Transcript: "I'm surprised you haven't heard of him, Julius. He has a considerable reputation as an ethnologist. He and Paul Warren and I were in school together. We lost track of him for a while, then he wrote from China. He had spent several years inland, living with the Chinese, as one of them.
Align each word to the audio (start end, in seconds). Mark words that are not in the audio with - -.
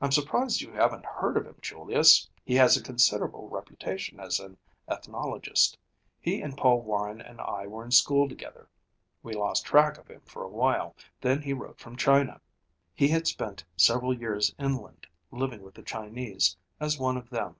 "I'm 0.00 0.12
surprised 0.12 0.60
you 0.60 0.70
haven't 0.74 1.04
heard 1.04 1.36
of 1.36 1.44
him, 1.44 1.56
Julius. 1.60 2.30
He 2.44 2.54
has 2.54 2.76
a 2.76 2.80
considerable 2.84 3.48
reputation 3.48 4.20
as 4.20 4.38
an 4.38 4.56
ethnologist. 4.88 5.76
He 6.20 6.40
and 6.40 6.56
Paul 6.56 6.82
Warren 6.82 7.20
and 7.20 7.40
I 7.40 7.66
were 7.66 7.84
in 7.84 7.90
school 7.90 8.28
together. 8.28 8.68
We 9.24 9.32
lost 9.32 9.64
track 9.66 9.98
of 9.98 10.06
him 10.06 10.20
for 10.20 10.44
a 10.44 10.48
while, 10.48 10.94
then 11.20 11.42
he 11.42 11.52
wrote 11.52 11.80
from 11.80 11.96
China. 11.96 12.40
He 12.94 13.08
had 13.08 13.26
spent 13.26 13.64
several 13.76 14.16
years 14.16 14.54
inland, 14.56 15.08
living 15.32 15.62
with 15.62 15.74
the 15.74 15.82
Chinese, 15.82 16.56
as 16.78 16.96
one 17.00 17.16
of 17.16 17.28
them. 17.30 17.56